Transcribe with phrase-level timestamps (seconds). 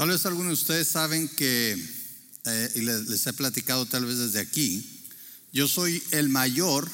[0.00, 1.72] Tal vez algunos de ustedes saben que,
[2.46, 4.82] eh, y les, les he platicado tal vez desde aquí,
[5.52, 6.90] yo soy el mayor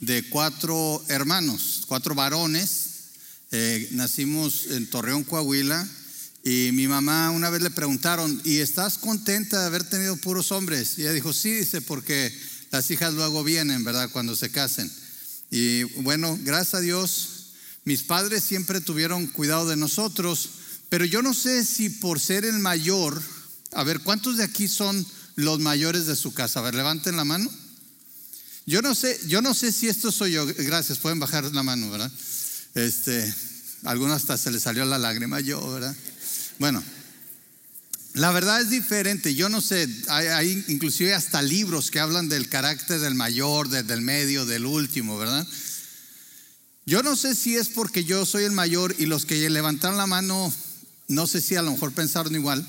[0.00, 2.88] de cuatro hermanos, cuatro varones.
[3.52, 5.88] Eh, nacimos en Torreón, Coahuila,
[6.44, 10.98] y mi mamá una vez le preguntaron, ¿y estás contenta de haber tenido puros hombres?
[10.98, 12.38] Y ella dijo, sí, dice, porque
[12.70, 14.10] las hijas luego vienen, ¿verdad?
[14.10, 14.92] Cuando se casen.
[15.50, 17.28] Y bueno, gracias a Dios,
[17.86, 20.59] mis padres siempre tuvieron cuidado de nosotros,
[20.90, 23.22] pero yo no sé si por ser el mayor,
[23.72, 26.60] a ver, ¿cuántos de aquí son los mayores de su casa?
[26.60, 27.50] A ver, levanten la mano.
[28.66, 30.46] Yo no sé, yo no sé si esto soy yo.
[30.46, 32.12] Gracias, pueden bajar la mano, ¿verdad?
[32.74, 33.34] Este,
[33.84, 35.96] algunos hasta se les salió la lágrima yo, ¿verdad?
[36.58, 36.82] Bueno,
[38.14, 39.34] la verdad es diferente.
[39.34, 44.44] Yo no sé, hay, inclusive hasta libros que hablan del carácter del mayor, del medio,
[44.44, 45.46] del último, ¿verdad?
[46.84, 50.06] Yo no sé si es porque yo soy el mayor y los que levantaron la
[50.06, 50.52] mano,
[51.10, 52.64] no sé si a lo mejor pensaron igual,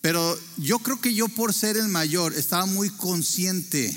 [0.00, 3.94] pero yo creo que yo por ser el mayor estaba muy consciente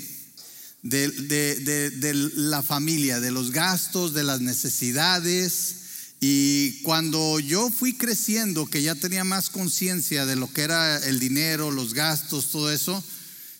[0.82, 5.76] de, la familia, de los gastos, de las necesidades.
[6.20, 11.18] Y cuando yo fui creciendo, que ya tenía más conciencia de lo que era el
[11.18, 13.02] dinero, los gastos, todo eso,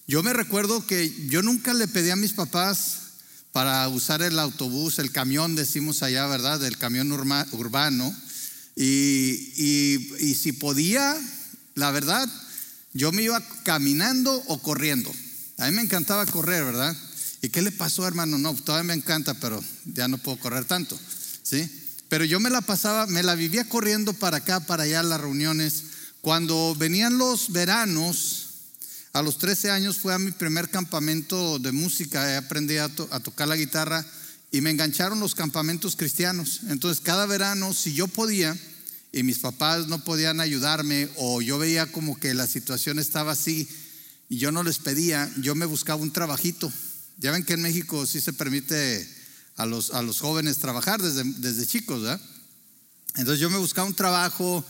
[0.07, 2.99] yo me recuerdo que yo nunca le pedí a mis papás
[3.53, 6.63] para usar el autobús, el camión, decimos allá, ¿verdad?
[6.63, 8.15] El camión urbano.
[8.77, 11.17] Y, y, si podía,
[11.75, 12.29] la verdad,
[12.93, 15.11] yo me iba caminando o corriendo.
[15.57, 16.95] A mí me encantaba correr, ¿verdad?
[17.41, 18.37] ¿Y qué le pasó, hermano?
[18.37, 20.99] No, todavía me encanta, pero ya no puedo correr tanto,
[21.43, 21.71] ¿sí?
[22.11, 25.85] Pero yo me la pasaba, me la vivía corriendo para acá, para allá, las reuniones.
[26.21, 28.49] Cuando venían los veranos,
[29.15, 33.57] a los 13 años fue a mi primer campamento de música, aprendí a tocar la
[33.57, 34.05] guitarra
[34.57, 36.63] y me engancharon los campamentos cristianos.
[36.71, 38.57] Entonces, cada verano, si yo podía,
[39.13, 43.69] y mis papás no podían ayudarme, o yo veía como que la situación estaba así,
[44.31, 46.73] y yo no les pedía, yo me buscaba un trabajito.
[47.19, 49.07] Ya ven que en México sí se permite
[49.57, 52.21] a los, a los jóvenes trabajar desde, desde chicos, ¿verdad?
[53.17, 54.65] Entonces yo me buscaba un trabajo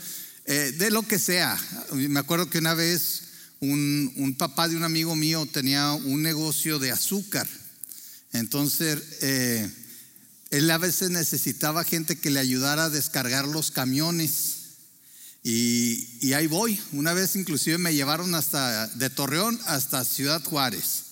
[0.46, 1.56] eh, de lo que sea.
[1.92, 3.22] Me acuerdo que una vez
[3.60, 7.46] un, un, papá de un amigo mío tenía un negocio de azúcar.
[8.32, 9.70] Entonces, eh,
[10.50, 14.54] él a veces necesitaba gente que le ayudara a descargar los camiones.
[15.42, 16.80] Y, y, ahí voy.
[16.92, 21.04] Una vez inclusive me llevaron hasta de Torreón hasta Ciudad Juárez.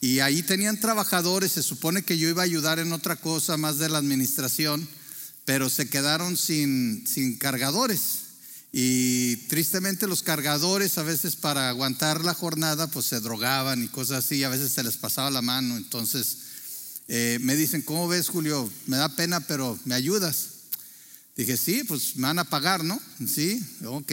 [0.00, 1.52] Y ahí tenían trabajadores.
[1.52, 4.88] Se supone que yo iba a ayudar en otra cosa más de la administración,
[5.44, 8.31] pero se quedaron sin, sin cargadores.
[8.74, 14.24] Y tristemente los cargadores a veces para aguantar la jornada pues se drogaban y cosas
[14.24, 15.76] así, a veces se les pasaba la mano.
[15.76, 16.38] Entonces
[17.06, 18.72] eh, me dicen, ¿cómo ves Julio?
[18.86, 20.48] Me da pena, pero ¿me ayudas?
[21.36, 22.98] Dije, sí, pues me van a pagar, ¿no?
[23.26, 24.12] Sí, ok.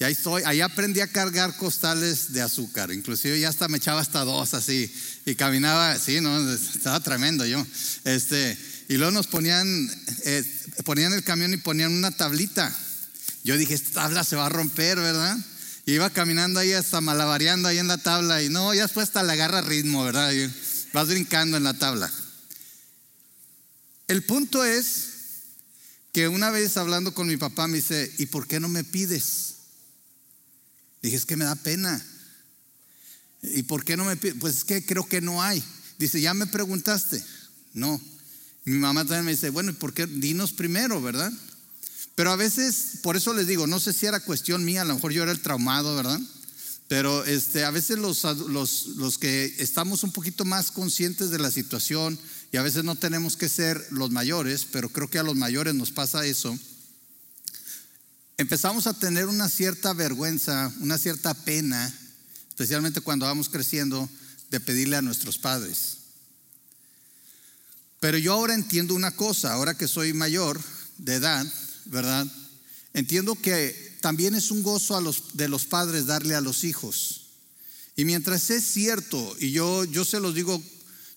[0.00, 4.00] Y ahí estoy, ahí aprendí a cargar costales de azúcar, inclusive ya hasta me echaba
[4.00, 4.92] hasta dos así
[5.26, 7.64] y caminaba, sí, no, estaba tremendo yo.
[8.04, 8.56] Este,
[8.88, 9.68] y luego nos ponían,
[10.24, 10.44] eh,
[10.84, 12.74] ponían el camión y ponían una tablita
[13.44, 15.36] yo dije, esta tabla se va a romper, ¿verdad?
[15.84, 19.22] Y iba caminando ahí hasta malabareando ahí en la tabla y no, ya después hasta
[19.22, 20.32] le agarra ritmo, ¿verdad?
[20.92, 22.10] Vas brincando en la tabla.
[24.06, 25.08] El punto es
[26.12, 29.54] que una vez hablando con mi papá me dice, ¿y por qué no me pides?
[31.00, 32.04] Dije, es que me da pena.
[33.42, 34.36] ¿Y por qué no me pides?
[34.38, 35.64] Pues es que creo que no hay.
[35.98, 37.24] Dice, ¿ya me preguntaste?
[37.72, 38.00] No.
[38.64, 40.06] Mi mamá también me dice, bueno, ¿y por qué?
[40.06, 41.32] Dinos primero, ¿verdad?
[42.14, 44.94] Pero a veces, por eso les digo, no sé si era cuestión mía, a lo
[44.94, 46.20] mejor yo era el traumado, ¿verdad?
[46.88, 51.50] Pero este, a veces los, los, los, que estamos un poquito más conscientes de la
[51.50, 52.18] situación
[52.52, 55.74] y a veces no tenemos que ser los mayores, pero creo que a los mayores
[55.74, 56.58] nos pasa eso,
[58.36, 61.90] empezamos a tener una cierta vergüenza, una cierta pena,
[62.48, 64.06] especialmente cuando vamos creciendo,
[64.50, 65.96] de pedirle a nuestros padres.
[68.00, 70.60] Pero yo ahora entiendo una cosa, ahora que soy mayor
[70.98, 71.46] de edad,
[71.86, 72.26] ¿verdad?
[72.94, 77.26] Entiendo que también es un gozo a los, de los padres darle a los hijos.
[77.96, 80.62] Y mientras es cierto, y yo, yo se los digo,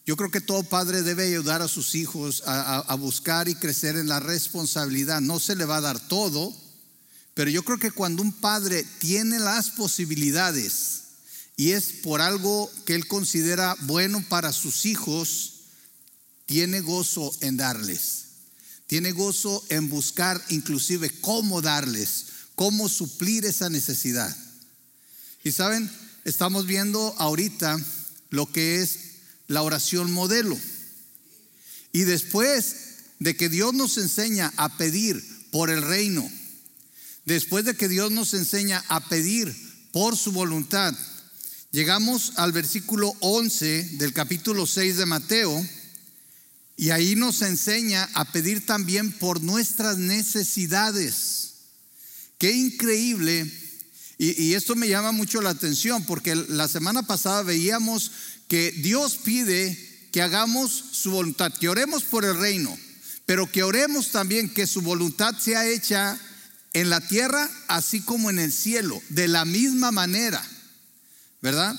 [0.05, 3.55] yo creo que todo padre debe ayudar a sus hijos a, a, a buscar y
[3.55, 5.21] crecer en la responsabilidad.
[5.21, 6.55] No se le va a dar todo,
[7.33, 11.03] pero yo creo que cuando un padre tiene las posibilidades
[11.57, 15.53] y es por algo que él considera bueno para sus hijos,
[16.45, 18.24] tiene gozo en darles.
[18.87, 24.35] Tiene gozo en buscar inclusive cómo darles, cómo suplir esa necesidad.
[25.43, 25.91] Y saben,
[26.23, 27.77] estamos viendo ahorita
[28.29, 28.99] lo que es
[29.47, 30.57] la oración modelo.
[31.91, 32.75] Y después
[33.19, 36.29] de que Dios nos enseña a pedir por el reino,
[37.25, 39.55] después de que Dios nos enseña a pedir
[39.91, 40.93] por su voluntad,
[41.71, 45.67] llegamos al versículo 11 del capítulo 6 de Mateo
[46.77, 51.53] y ahí nos enseña a pedir también por nuestras necesidades.
[52.37, 53.49] Qué increíble.
[54.17, 58.11] Y, esto me llama mucho la atención porque la semana pasada veíamos
[58.47, 59.77] que Dios pide
[60.11, 62.77] que hagamos su voluntad, que oremos por el reino,
[63.25, 66.17] pero que oremos también que su voluntad sea hecha
[66.71, 70.45] en la tierra así como en el cielo, de la misma manera,
[71.41, 71.75] ¿verdad?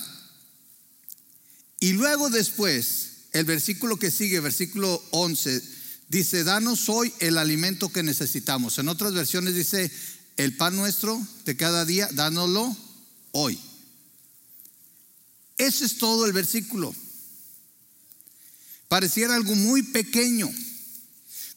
[1.79, 5.61] Y luego después, el versículo que sigue, versículo 11,
[6.09, 8.79] dice, danos hoy el alimento que necesitamos.
[8.79, 9.91] En otras versiones dice,
[10.37, 12.75] el pan nuestro de cada día, dánoslo
[13.33, 13.59] hoy.
[15.57, 16.95] Ese es todo el versículo.
[18.87, 20.49] Pareciera algo muy pequeño,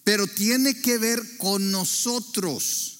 [0.04, 2.99] pero tiene que ver con nosotros.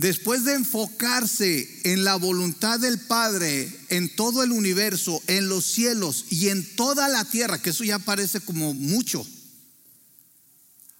[0.00, 6.24] Después de enfocarse en la voluntad del Padre, en todo el universo, en los cielos
[6.30, 9.26] y en toda la tierra, que eso ya parece como mucho.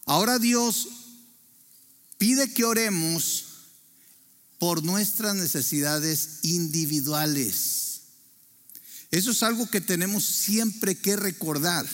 [0.05, 0.87] Ahora Dios
[2.19, 3.47] pide que oremos
[4.59, 8.03] por nuestras necesidades individuales.
[9.11, 11.87] Eso es algo que tenemos siempre que recordar.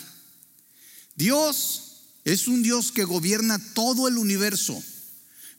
[1.14, 4.82] Dios es un Dios que gobierna todo el universo.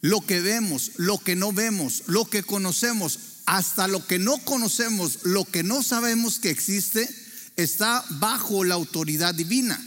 [0.00, 5.20] Lo que vemos, lo que no vemos, lo que conocemos, hasta lo que no conocemos,
[5.24, 7.08] lo que no sabemos que existe,
[7.56, 9.84] está bajo la autoridad divina.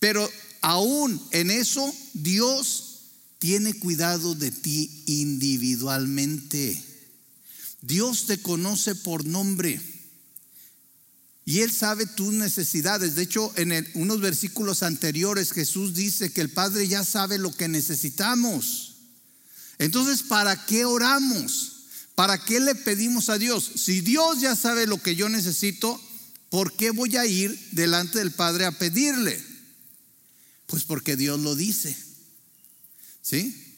[0.00, 0.28] Pero
[0.62, 2.92] aún en eso, Dios
[3.38, 6.82] tiene cuidado de ti individualmente.
[7.82, 9.80] Dios te conoce por nombre.
[11.52, 13.14] Y Él sabe tus necesidades.
[13.14, 17.68] De hecho, en unos versículos anteriores Jesús dice que el Padre ya sabe lo que
[17.68, 18.94] necesitamos.
[19.76, 21.82] Entonces, ¿para qué oramos?
[22.14, 23.70] ¿Para qué le pedimos a Dios?
[23.76, 26.00] Si Dios ya sabe lo que yo necesito,
[26.48, 29.38] ¿por qué voy a ir delante del Padre a pedirle?
[30.68, 31.94] Pues porque Dios lo dice.
[33.20, 33.76] ¿Sí?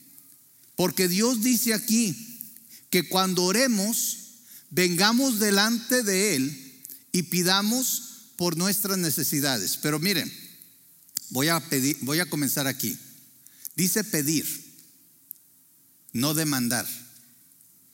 [0.76, 2.38] Porque Dios dice aquí
[2.90, 4.18] que cuando oremos,
[4.70, 6.63] vengamos delante de Él
[7.14, 9.76] y pidamos por nuestras necesidades.
[9.76, 10.32] Pero miren,
[11.30, 12.98] voy a pedir, voy a comenzar aquí.
[13.76, 14.44] Dice pedir,
[16.12, 16.88] no demandar.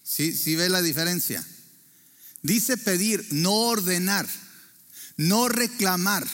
[0.03, 1.47] ¿Sí, ¿Sí ve la diferencia?
[2.41, 4.27] Dice pedir, no ordenar,
[5.19, 6.27] no reclamar.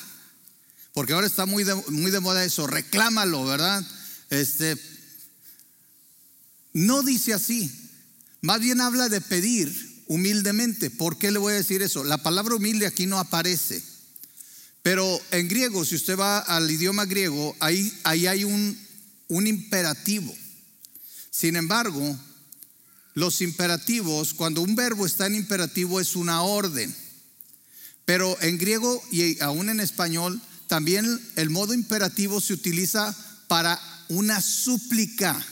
[0.94, 3.85] Porque ahora está muy de, muy de moda eso, reclámalo, ¿verdad?
[4.31, 4.77] Este,
[6.73, 7.91] no dice así.
[8.43, 10.91] Más bien habla de pedir humildemente.
[10.91, 12.05] ¿Por qué le voy a decir eso?
[12.05, 13.82] La palabra humilde aquí no aparece.
[14.82, 18.79] Pero en griego, si usted va al idioma griego, ahí, ahí hay un,
[19.29, 20.32] un imperativo.
[21.31, 22.17] Sin embargo,
[23.14, 26.94] los imperativos, cuando un verbo está en imperativo, es una orden.
[28.05, 33.17] Pero en griego y aún en español, también el modo imperativo se utiliza
[33.49, 35.44] para una súplica.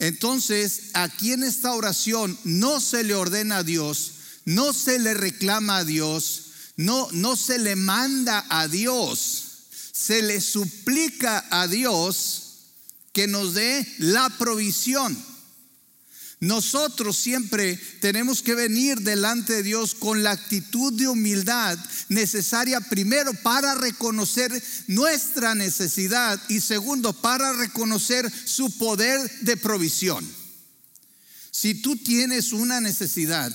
[0.00, 4.12] Entonces, aquí en esta oración no se le ordena a Dios,
[4.46, 9.44] no se le reclama a Dios, no, no se le manda a Dios,
[9.92, 12.50] se le suplica a Dios
[13.12, 15.16] que nos dé la provisión.
[16.40, 21.78] Nosotros siempre tenemos que venir delante de Dios con la actitud de humildad
[22.08, 24.50] necesaria primero para reconocer
[24.86, 30.26] nuestra necesidad y segundo para reconocer su poder de provisión.
[31.50, 33.54] Si tú tienes una necesidad,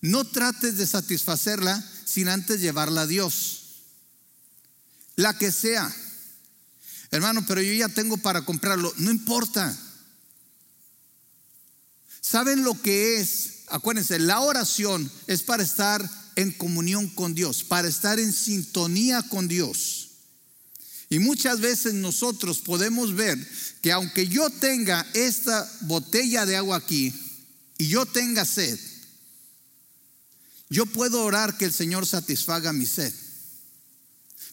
[0.00, 3.82] no trates de satisfacerla sin antes llevarla a Dios.
[5.16, 5.94] La que sea.
[7.10, 8.90] Hermano, pero yo ya tengo para comprarlo.
[8.96, 9.76] No importa.
[12.30, 13.64] ¿Saben lo que es?
[13.66, 19.48] Acuérdense, la oración es para estar en comunión con Dios, para estar en sintonía con
[19.48, 20.10] Dios.
[21.08, 23.36] Y muchas veces nosotros podemos ver
[23.82, 27.12] que aunque yo tenga esta botella de agua aquí
[27.78, 28.78] y yo tenga sed,
[30.68, 33.12] yo puedo orar que el Señor satisfaga mi sed.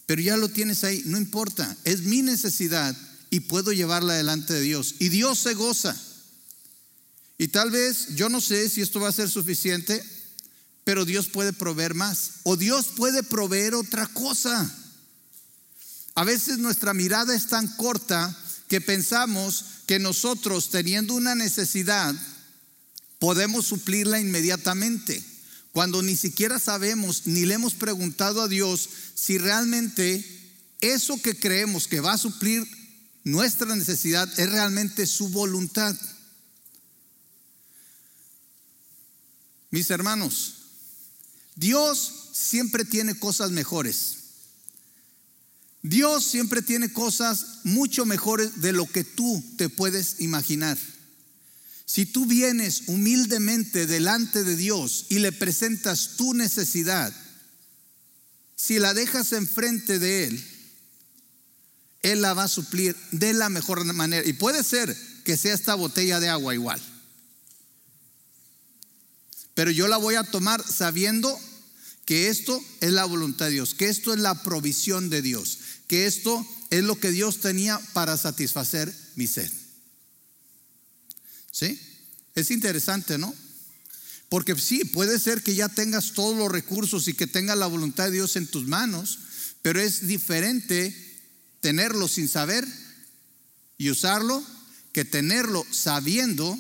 [0.08, 2.98] Pero ya lo tienes ahí, no importa, es mi necesidad
[3.30, 4.96] y puedo llevarla delante de Dios.
[4.98, 5.96] Y Dios se goza.
[7.38, 10.04] Y tal vez, yo no sé si esto va a ser suficiente,
[10.84, 12.40] pero Dios puede proveer más.
[12.44, 14.74] O Dios puede proveer otra cosa.
[16.16, 18.36] A veces nuestra mirada es tan corta
[18.68, 22.16] que pensamos que nosotros teniendo una necesidad
[23.20, 25.24] podemos suplirla inmediatamente,
[25.72, 30.26] cuando ni siquiera sabemos ni le hemos preguntado a Dios si realmente
[30.82, 32.66] eso que creemos que va a suplir
[33.24, 35.96] nuestra necesidad es realmente su voluntad.
[39.70, 40.54] Mis hermanos,
[41.56, 44.18] Dios siempre tiene cosas mejores.
[45.82, 50.78] Dios siempre tiene cosas mucho mejores de lo que tú te puedes imaginar.
[51.86, 57.14] Si tú vienes humildemente delante de Dios y le presentas tu necesidad,
[58.56, 60.48] si la dejas enfrente de Él,
[62.02, 64.28] Él la va a suplir de la mejor manera.
[64.28, 66.82] Y puede ser que sea esta botella de agua igual.
[69.58, 71.36] Pero yo la voy a tomar sabiendo
[72.06, 76.06] que esto es la voluntad de Dios, que esto es la provisión de Dios, que
[76.06, 79.52] esto es lo que Dios tenía para satisfacer mi sed.
[81.50, 81.82] ¿Sí?
[82.36, 83.34] Es interesante, ¿no?
[84.30, 88.06] Porque sí, puede ser que ya tengas todos los recursos y que tengas la voluntad
[88.06, 89.18] de Dios en tus manos,
[89.64, 90.96] pero es diferente
[91.62, 92.64] tenerlo sin saber
[93.80, 94.46] y usarlo
[94.94, 96.56] que tenerlo sabiendo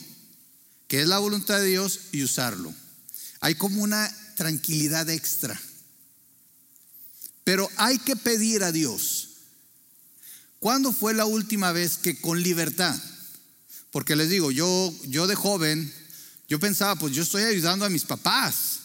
[0.87, 2.73] que es la voluntad de Dios y usarlo.
[3.39, 5.59] Hay como una tranquilidad extra.
[7.43, 9.29] Pero hay que pedir a Dios.
[10.59, 12.99] ¿Cuándo fue la última vez que con libertad?
[13.91, 15.93] Porque les digo, yo, yo de joven,
[16.49, 18.79] yo pensaba, pues yo estoy ayudando a mis papás.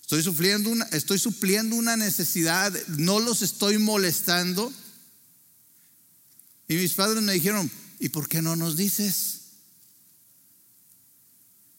[0.00, 4.72] Estoy supliendo una, estoy supliendo una necesidad, no los estoy molestando.
[6.68, 7.70] Y mis padres me dijeron,
[8.00, 9.43] ¿y por qué no nos dices?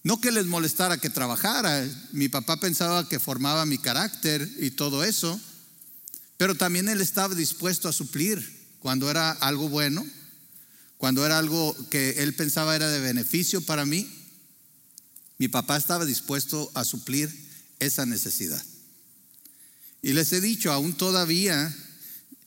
[0.05, 5.03] No que les molestara que trabajara, mi papá pensaba que formaba mi carácter y todo
[5.03, 5.41] eso,
[6.37, 8.37] pero también él estaba dispuesto a suplir
[8.77, 10.05] cuando era algo bueno,
[10.99, 14.07] cuando era algo que él pensaba era de beneficio para mí.
[15.39, 17.33] Mi papá estaba dispuesto a suplir
[17.79, 18.63] esa necesidad.
[20.03, 21.75] Y les he dicho, aún todavía,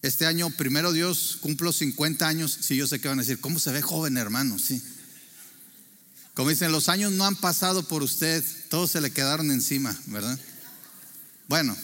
[0.02, 2.56] este año, primero Dios, cumplo 50 años.
[2.60, 4.60] Si yo sé que van a decir, ¿cómo se ve joven, hermano?
[4.60, 4.80] Sí.
[6.38, 10.38] Como dicen, los años no han pasado por usted, todos se le quedaron encima, ¿verdad?
[11.48, 11.76] Bueno,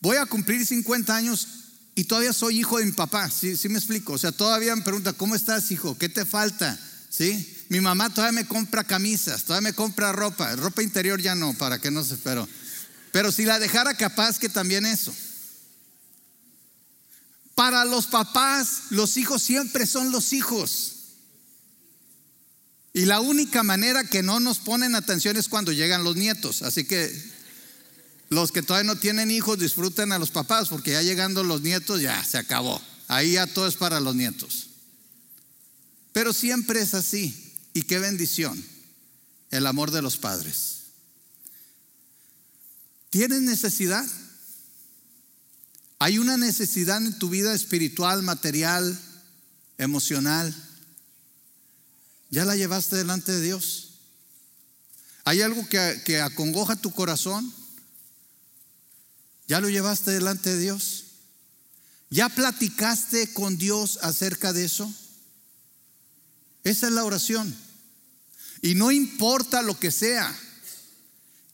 [0.00, 1.48] voy a cumplir 50 años
[1.96, 4.12] y todavía soy hijo de mi papá, ¿sí, sí me explico?
[4.12, 5.98] O sea, todavía me pregunta, ¿cómo estás, hijo?
[5.98, 6.78] ¿Qué te falta?
[7.08, 7.58] ¿Sí?
[7.70, 11.80] Mi mamá todavía me compra camisas, todavía me compra ropa, ropa interior ya no, para
[11.80, 12.48] que no se, pero,
[13.10, 15.12] pero si la dejara capaz que también eso.
[17.56, 20.99] Para los papás, los hijos siempre son los hijos.
[22.92, 26.62] Y la única manera que no nos ponen atención es cuando llegan los nietos.
[26.62, 27.12] Así que
[28.30, 32.00] los que todavía no tienen hijos disfruten a los papás porque ya llegando los nietos
[32.00, 32.80] ya se acabó.
[33.06, 34.70] Ahí ya todo es para los nietos.
[36.12, 37.54] Pero siempre es así.
[37.72, 38.64] Y qué bendición
[39.50, 40.80] el amor de los padres.
[43.10, 44.04] ¿Tienes necesidad?
[45.98, 48.98] ¿Hay una necesidad en tu vida espiritual, material,
[49.76, 50.54] emocional?
[52.30, 53.90] ¿Ya la llevaste delante de Dios?
[55.24, 57.52] ¿Hay algo que, acongoja tu corazón?
[59.48, 61.04] ¿Ya lo llevaste delante de Dios?
[62.08, 64.92] ¿Ya platicaste con Dios acerca de eso?
[66.62, 67.54] Esa es la oración.
[68.62, 70.36] Y no importa lo que sea,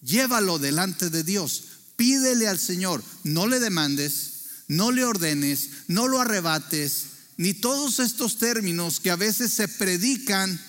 [0.02, 1.64] llévalo delante de Dios.
[1.96, 4.32] Pídele al Señor, no le demandes,
[4.68, 7.06] no le ordenes, no lo arrebates,
[7.36, 10.60] ni todos estos términos que a veces se predican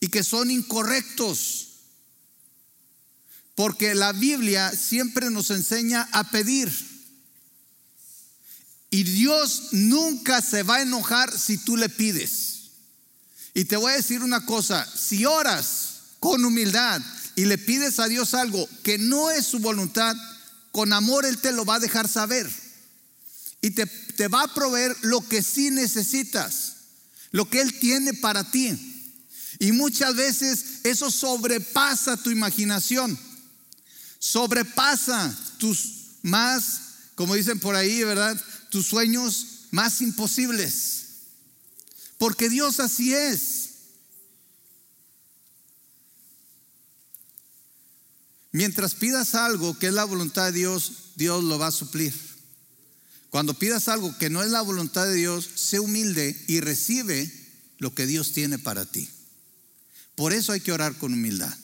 [0.00, 1.68] y que son incorrectos.
[3.54, 6.72] Porque la Biblia siempre nos enseña a pedir.
[8.90, 12.70] Y Dios nunca se va a enojar si tú le pides.
[13.54, 17.02] Y te voy a decir una cosa, si oras con humildad
[17.34, 20.16] y le pides a Dios algo que no es su voluntad,
[20.70, 22.48] con amor Él te lo va a dejar saber
[23.60, 26.74] y te, te va a proveer lo que sí necesitas,
[27.32, 28.97] lo que Él tiene para ti.
[29.58, 33.18] Y muchas veces eso sobrepasa tu imaginación,
[34.18, 36.80] sobrepasa tus más,
[37.14, 38.40] como dicen por ahí, ¿verdad?
[38.70, 41.06] Tus sueños más imposibles.
[42.18, 43.68] Porque Dios así es.
[48.52, 52.14] Mientras pidas algo que es la voluntad de Dios, Dios lo va a suplir.
[53.30, 57.30] Cuando pidas algo que no es la voluntad de Dios, sé humilde y recibe
[57.78, 59.08] lo que Dios tiene para ti.
[60.18, 61.56] Por eso hay que orar con humildad.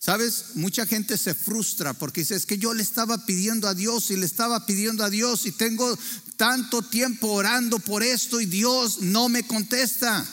[0.00, 4.10] Sabes, mucha gente se frustra porque dice, es que yo le estaba pidiendo a Dios
[4.10, 5.96] y le estaba pidiendo a Dios y tengo
[6.36, 10.26] tanto tiempo orando por esto y Dios no me contesta.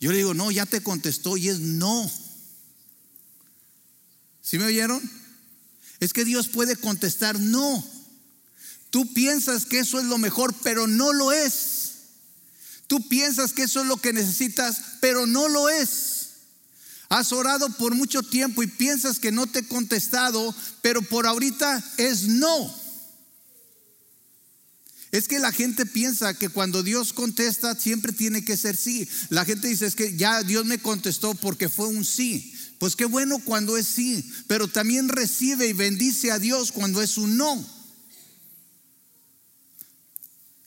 [0.00, 2.10] Yo le digo, no, ya te contestó y es no.
[4.40, 5.02] ¿Sí me oyeron?
[6.00, 7.86] Es que Dios puede contestar no.
[8.88, 11.73] Tú piensas que eso es lo mejor, pero no lo es.
[12.86, 16.14] Tú piensas que eso es lo que necesitas, pero no lo es.
[17.08, 21.82] Has orado por mucho tiempo y piensas que no te he contestado, pero por ahorita
[21.96, 22.84] es no.
[25.12, 29.08] Es que la gente piensa que cuando Dios contesta siempre tiene que ser sí.
[29.28, 32.52] La gente dice es que ya Dios me contestó porque fue un sí.
[32.80, 37.16] Pues qué bueno cuando es sí, pero también recibe y bendice a Dios cuando es
[37.16, 37.64] un no.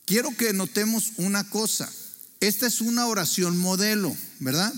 [0.05, 1.91] Quiero que notemos una cosa.
[2.39, 4.73] Esta es una oración modelo, ¿verdad?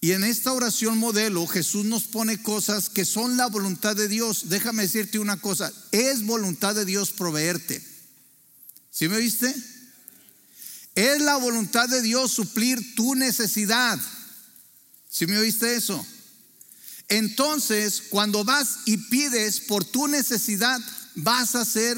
[0.00, 4.50] Y en esta oración modelo Jesús nos pone cosas que son la voluntad de Dios.
[4.50, 7.82] Déjame decirte una cosa, es voluntad de Dios proveerte.
[8.90, 9.54] ¿Sí me viste?
[10.94, 13.98] Es la voluntad de Dios suplir tu necesidad.
[15.08, 16.06] ¿Sí me oíste eso?
[17.08, 20.80] Entonces, cuando vas y pides por tu necesidad,
[21.14, 21.96] vas a ser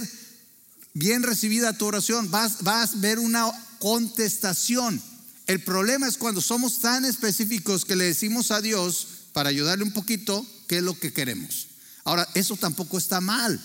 [0.97, 5.01] bien recibida tu oración, vas, vas a ver una contestación.
[5.47, 9.93] El problema es cuando somos tan específicos que le decimos a Dios para ayudarle un
[9.93, 11.67] poquito qué es lo que queremos.
[12.05, 13.61] Ahora, eso tampoco está mal.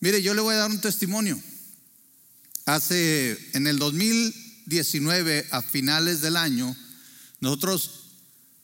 [0.00, 1.40] Mire, yo le voy a dar un testimonio.
[2.66, 6.76] Hace, en el 2019, a finales del año,
[7.40, 8.10] nosotros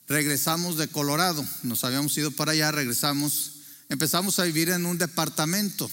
[0.08, 1.42] regresamos de Colorado.
[1.62, 3.52] Nos habíamos ido para allá, regresamos.
[3.88, 5.90] Empezamos a vivir en un departamento.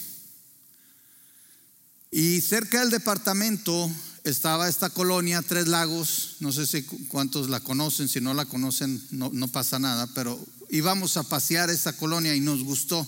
[2.17, 3.91] Y cerca del departamento
[4.23, 9.05] estaba esta colonia, Tres Lagos, no sé si cuántos la conocen, si no la conocen
[9.11, 13.05] no, pasa nada, pero íbamos a pasear esa colonia y nos gustó.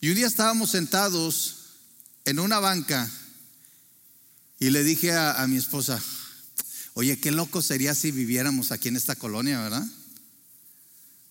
[0.00, 1.58] Y un día estábamos sentados
[2.24, 3.08] en una banca
[4.58, 6.02] y le dije a, mi esposa,
[6.94, 9.86] oye, qué loco sería si viviéramos aquí en esta colonia, ¿verdad?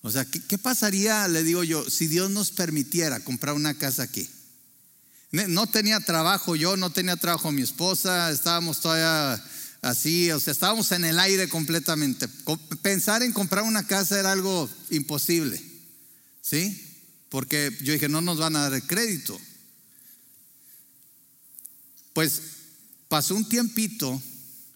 [0.01, 4.03] O sea, ¿qué, ¿qué, pasaría, le digo yo, si Dios nos permitiera comprar una casa
[4.03, 4.29] aquí?
[5.33, 9.43] No tenía trabajo yo, no tenía trabajo mi esposa, estábamos todavía
[9.81, 12.27] así, o sea, estábamos en el aire completamente.
[12.83, 15.59] Pensar en comprar una casa era algo imposible,
[16.39, 16.79] ¿sí?
[17.29, 19.35] Porque yo dije, no nos van a dar el crédito.
[22.13, 22.41] Pues
[23.07, 24.21] pasó un tiempito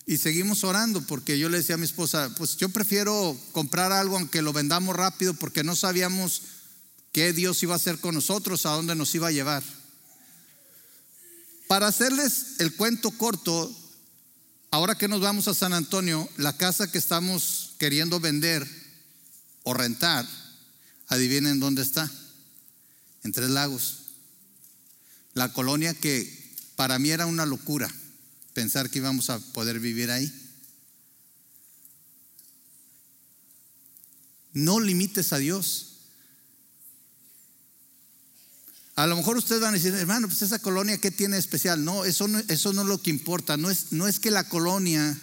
[0.07, 4.17] y seguimos orando porque yo le decía a mi esposa, pues yo prefiero comprar algo
[4.17, 6.41] aunque lo vendamos rápido porque no sabíamos
[7.11, 9.63] qué Dios iba a hacer con nosotros, a dónde nos iba a llevar.
[11.67, 13.75] Para hacerles el cuento corto,
[14.71, 18.67] ahora que nos vamos a San Antonio, la casa que estamos queriendo vender
[19.63, 20.25] o rentar,
[21.07, 22.09] adivinen dónde está,
[23.23, 23.99] en Tres Lagos.
[25.33, 27.93] La colonia que para mí era una locura
[28.57, 30.33] pensar que íbamos a poder vivir ahí.
[34.51, 35.86] No limites a Dios.
[38.97, 41.85] A lo mejor ustedes van a decir, hermano, pues esa colonia, ¿qué tiene especial?
[41.85, 43.55] No, eso no, eso no es lo que importa.
[43.55, 45.15] No es, no es que la colonia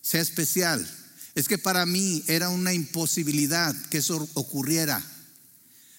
[0.00, 0.88] sea especial.
[1.34, 5.04] Es que para mí era una imposibilidad que eso ocurriera.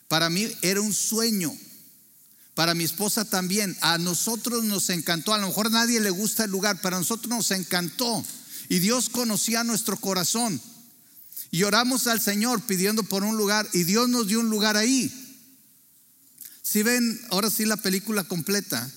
[0.08, 1.54] Para mí era un sueño.
[2.56, 3.76] Para mi esposa también.
[3.82, 5.34] A nosotros nos encantó.
[5.34, 8.24] A lo mejor a nadie le gusta el lugar, pero a nosotros nos encantó.
[8.70, 10.62] Y Dios conocía nuestro corazón.
[11.52, 15.21] Y oramos al Señor pidiendo por un lugar y Dios nos dio un lugar ahí.
[16.62, 18.90] Si ven ahora sí la película completa,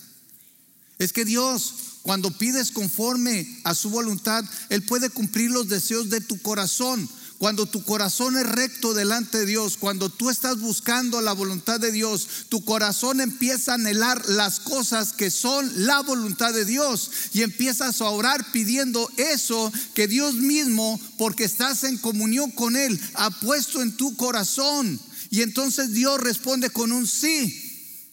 [0.99, 1.73] es que Dios,
[2.03, 7.09] cuando pides conforme a su voluntad, Él puede cumplir los deseos de tu corazón.
[7.37, 11.91] Cuando tu corazón es recto delante de Dios, cuando tú estás buscando la voluntad de
[11.91, 17.41] Dios, tu corazón empieza a anhelar las cosas que son la voluntad de Dios y
[17.41, 23.29] empiezas a orar pidiendo eso que Dios mismo, porque estás en comunión con Él, ha
[23.31, 24.97] puesto en tu corazón.
[25.35, 28.09] Y entonces Dios responde con un sí.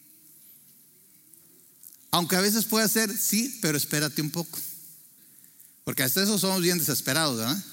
[2.10, 4.58] Aunque a veces puede ser sí, pero espérate un poco.
[5.84, 7.64] Porque hasta eso somos bien desesperados, ¿verdad?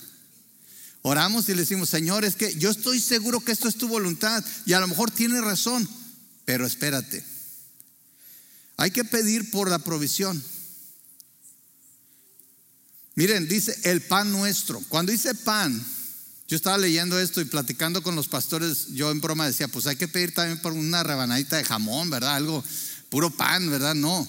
[1.01, 4.45] Oramos y le decimos, Señor, es que yo estoy seguro que esto es tu voluntad
[4.67, 5.89] y a lo mejor tiene razón,
[6.45, 7.25] pero espérate.
[8.77, 10.43] Hay que pedir por la provisión.
[13.15, 14.79] Miren, dice el pan nuestro.
[14.89, 15.83] Cuando dice pan,
[16.49, 19.97] yo estaba leyendo esto y platicando con los pastores, yo en broma decía, pues hay
[19.97, 22.35] que pedir también por una rebanadita de jamón, ¿verdad?
[22.35, 22.63] Algo
[23.09, 23.93] puro pan, ¿verdad?
[23.93, 24.27] No.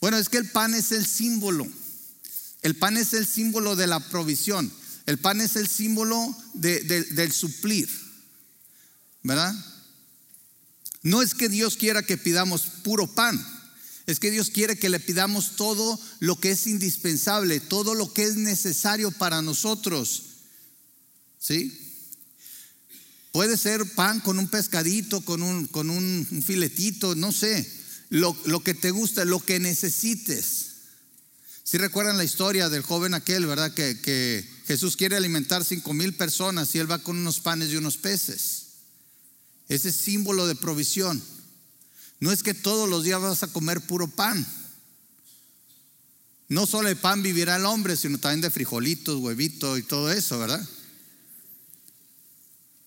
[0.00, 1.68] Bueno, es que el pan es el símbolo.
[2.62, 4.72] El pan es el símbolo de la provisión.
[5.04, 7.90] El pan es el símbolo del suplir.
[9.22, 9.54] ¿Verdad?
[11.02, 13.38] No es que Dios quiera que pidamos puro pan.
[14.06, 18.22] Es que Dios quiere que le pidamos todo lo que es indispensable, todo lo que
[18.22, 20.35] es necesario para nosotros.
[21.38, 21.72] ¿Sí?
[23.32, 27.70] Puede ser pan con un pescadito, con un, con un filetito, no sé.
[28.08, 30.66] lo, lo que te gusta, lo que necesites.
[31.64, 33.74] Si recuerdan la historia del joven aquel, ¿verdad?
[33.74, 37.76] Que, que Jesús quiere alimentar cinco mil personas y él va con unos panes y
[37.76, 38.66] unos peces.
[39.68, 41.20] Ese símbolo de provisión.
[42.20, 44.46] No es que todos los días vas a comer puro pan.
[46.48, 50.38] No solo de pan vivirá el hombre, sino también de frijolitos, huevitos y todo eso,
[50.38, 50.64] ¿verdad?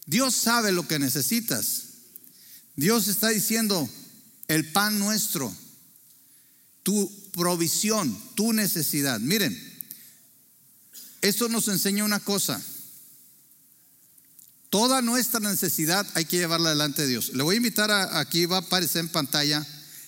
[0.10, 1.84] Dios sabe lo que necesitas.
[2.76, 3.88] Dios está diciendo,
[4.48, 5.56] el pan nuestro,
[6.82, 9.20] tu provisión, tu necesidad.
[9.20, 9.56] Miren,
[11.22, 12.60] esto nos enseña una cosa.
[14.72, 17.32] Toda nuestra necesidad hay que llevarla delante de Dios.
[17.36, 19.64] Le voy a invitar a, aquí, va a aparecer en pantalla,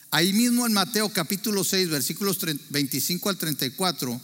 [0.09, 4.19] ahí mismo en Mateo capítulo 6, versículos 25 al 34,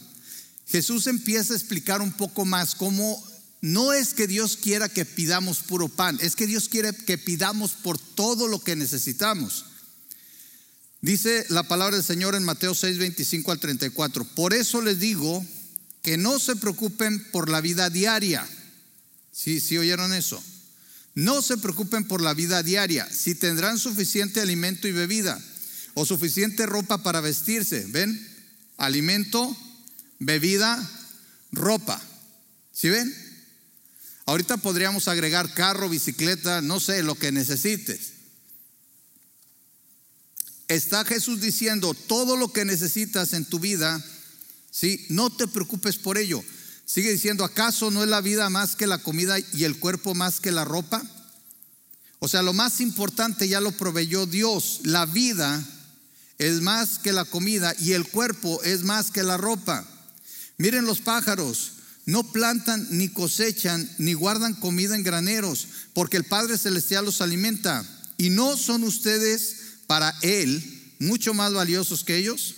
[0.66, 3.24] Jesús empieza a explicar un poco más cómo
[3.60, 7.72] no es que Dios quiera que pidamos puro pan, es que Dios quiere que pidamos
[7.72, 9.64] por todo lo que necesitamos.
[11.00, 14.24] Dice la palabra del Señor en Mateo 6, 25 al 34.
[14.24, 15.44] Por eso les digo
[16.02, 18.48] que no se preocupen por la vida diaria
[19.38, 20.42] ¿Sí, oyeron eso?
[21.14, 25.40] No se preocupen por la vida diaria, si tendrán suficiente alimento y bebida
[25.94, 27.86] o suficiente ropa para vestirse.
[27.86, 28.20] ¿Ven?
[28.78, 29.56] Alimento,
[30.18, 30.76] bebida,
[31.52, 32.02] ropa.
[32.72, 33.14] ¿Sí ven?
[34.28, 38.12] Ahorita podríamos agregar carro, bicicleta, no sé, lo que necesites.
[40.68, 44.04] Está Jesús diciendo, todo lo que necesitas en tu vida,
[44.70, 45.06] ¿sí?
[45.08, 46.44] No te preocupes por ello.
[46.84, 50.40] Sigue diciendo, ¿acaso no es la vida más que la comida y el cuerpo más
[50.40, 51.02] que la ropa?
[52.18, 54.80] O sea, lo más importante ya lo proveyó Dios.
[54.84, 55.66] La vida
[56.36, 59.88] es más que la comida y el cuerpo es más que la ropa.
[60.58, 61.77] Miren los pájaros,
[62.08, 67.86] no plantan ni cosechan ni guardan comida en graneros, porque el Padre Celestial los alimenta.
[68.16, 72.54] ¿Y no son ustedes para Él mucho más valiosos que ellos?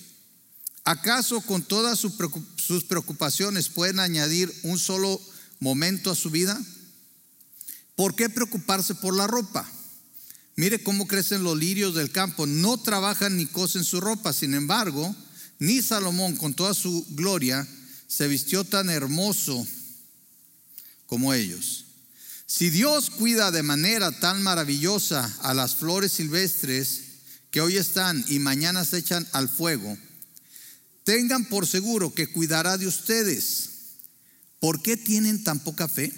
[0.84, 5.20] ¿Acaso con todas sus preocupaciones pueden añadir un solo
[5.58, 6.56] momento a su vida?
[7.96, 9.68] ¿Por qué preocuparse por la ropa?
[10.54, 12.46] Mire cómo crecen los lirios del campo.
[12.46, 14.32] No trabajan ni cosen su ropa.
[14.32, 15.12] Sin embargo,
[15.58, 17.66] ni Salomón con toda su gloria
[18.10, 19.64] se vistió tan hermoso
[21.06, 21.84] como ellos.
[22.44, 27.02] Si Dios cuida de manera tan maravillosa a las flores silvestres
[27.52, 29.96] que hoy están y mañana se echan al fuego,
[31.04, 33.70] tengan por seguro que cuidará de ustedes.
[34.58, 36.12] ¿Por qué tienen tan poca fe?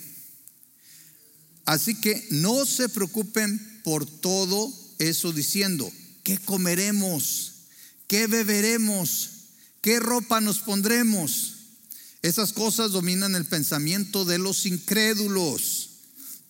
[1.66, 5.92] Así que no se preocupen por todo eso diciendo,
[6.24, 7.52] ¿qué comeremos?
[8.08, 9.30] ¿Qué beberemos?
[9.82, 11.51] ¿Qué ropa nos pondremos?
[12.22, 15.90] Esas cosas dominan el pensamiento de los incrédulos,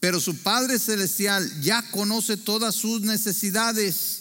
[0.00, 4.18] pero su Padre Celestial ya conoce todas sus necesidades.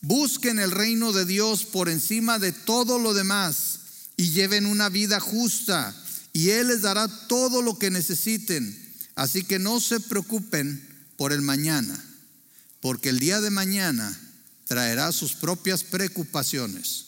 [0.00, 3.80] Busquen el reino de Dios por encima de todo lo demás
[4.16, 5.94] y lleven una vida justa
[6.32, 8.78] y Él les dará todo lo que necesiten.
[9.14, 10.82] Así que no se preocupen
[11.18, 12.02] por el mañana,
[12.80, 14.18] porque el día de mañana
[14.66, 17.06] traerá sus propias preocupaciones.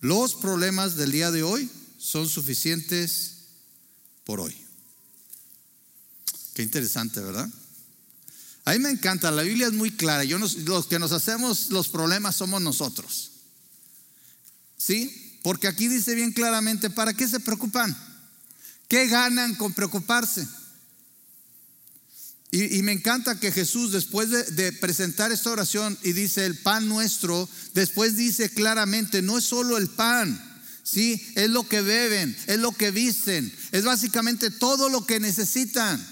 [0.00, 1.70] Los problemas del día de hoy
[2.00, 3.32] son suficientes
[4.24, 4.56] por hoy.
[6.54, 7.48] Qué interesante, ¿verdad?
[8.64, 10.24] A mí me encanta, la Biblia es muy clara.
[10.24, 13.32] Yo los que nos hacemos los problemas somos nosotros.
[14.76, 15.38] ¿Sí?
[15.42, 17.96] Porque aquí dice bien claramente, ¿para qué se preocupan?
[18.88, 20.48] ¿Qué ganan con preocuparse?
[22.52, 26.88] Y, me encanta que Jesús, después de, de, presentar esta oración y dice el pan
[26.88, 30.49] nuestro, después dice claramente, no es solo el pan,
[30.82, 31.32] ¿sí?
[31.34, 36.04] Es lo que beben, es lo que visten, es básicamente todo lo que necesitan.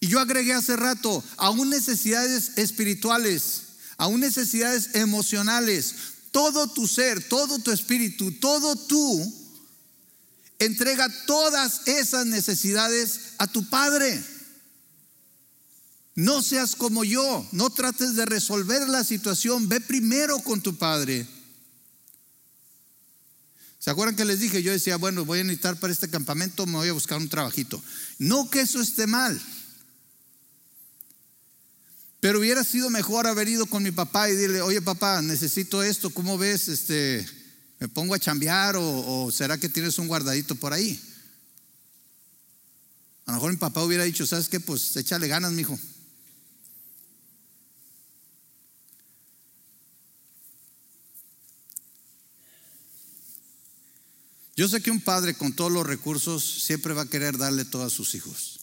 [0.00, 3.62] Y yo agregué hace rato, aún necesidades espirituales,
[3.96, 5.94] aún necesidades emocionales,
[6.30, 9.34] todo tu ser, todo tu espíritu, todo tú,
[10.58, 14.22] entrega todas esas necesidades a tu Padre.
[16.14, 21.26] No seas como yo, no trates de resolver la situación, ve primero con tu Padre.
[23.88, 24.62] ¿Se acuerdan que les dije?
[24.62, 27.82] Yo decía, bueno, voy a necesitar para este campamento, me voy a buscar un trabajito.
[28.18, 29.40] No que eso esté mal.
[32.20, 36.10] Pero hubiera sido mejor haber ido con mi papá y decirle, oye papá, necesito esto,
[36.10, 36.68] ¿cómo ves?
[36.68, 37.26] Este,
[37.78, 41.00] ¿Me pongo a chambear o, será que tienes un guardadito por ahí?
[43.24, 44.60] A lo mejor mi papá hubiera dicho, ¿sabes qué?
[44.60, 45.80] Pues échale ganas, mijo.
[54.58, 57.84] Yo sé que un padre con todos los recursos siempre va a querer darle todo
[57.84, 58.58] a sus hijos.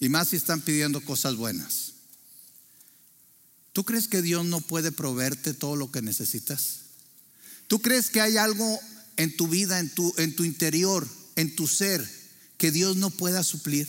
[0.00, 1.92] Y más si están pidiendo cosas buenas.
[3.72, 6.80] ¿Tú crees que Dios no puede proveerte todo lo que necesitas?
[7.68, 8.80] ¿Tú crees que hay algo
[9.18, 12.04] en tu vida, en tu, en tu interior, en tu ser,
[12.56, 13.86] que Dios no pueda suplir?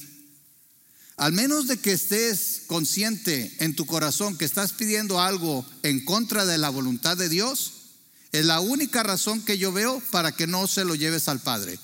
[1.18, 6.46] Al menos de que estés consciente en tu corazón que estás pidiendo algo en contra
[6.46, 7.79] de la voluntad de Dios,
[8.32, 11.80] es la única razón que yo veo para que no se lo lleves al Padre.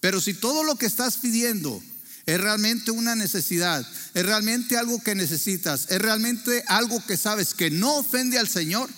[0.00, 1.82] Pero si todo lo que estás pidiendo
[2.26, 7.70] es realmente una necesidad, es realmente algo que necesitas, es realmente algo que sabes que
[7.70, 8.90] no ofende al Señor,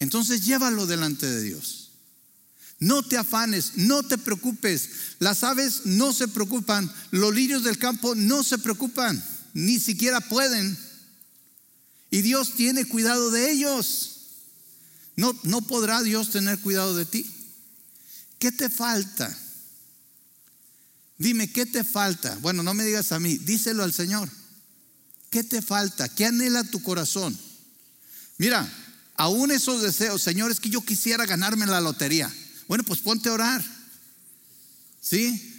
[0.00, 1.90] entonces llévalo delante de Dios.
[2.80, 4.90] No te afanes, no te preocupes.
[5.18, 10.76] Las aves no se preocupan, los lirios del campo no se preocupan, ni siquiera pueden.
[12.10, 14.13] Y Dios tiene cuidado de ellos.
[15.16, 17.24] No, no podrá Dios tener cuidado de ti.
[18.38, 19.36] ¿Qué te falta?
[21.18, 22.36] Dime, ¿qué te falta?
[22.40, 24.28] Bueno, no me digas a mí, díselo al Señor.
[25.30, 26.08] ¿Qué te falta?
[26.08, 27.38] ¿Qué anhela tu corazón?
[28.38, 28.70] Mira,
[29.16, 32.32] aún esos deseos, Señor, es que yo quisiera ganarme la lotería.
[32.68, 33.64] Bueno, pues ponte a orar.
[35.00, 35.52] ¿Sí?